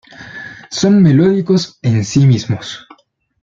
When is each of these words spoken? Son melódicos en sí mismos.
Son 0.71 0.93
melódicos 0.99 1.77
en 1.83 2.03
sí 2.03 2.25
mismos. 2.25 2.87